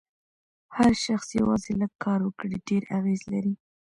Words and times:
هر 0.77 0.91
شخص 1.05 1.27
یوازې 1.39 1.71
لږ 1.81 1.91
کار 2.03 2.19
وکړي 2.23 2.57
ډېر 2.67 2.83
اغېز 2.97 3.21
لري. 3.33 3.53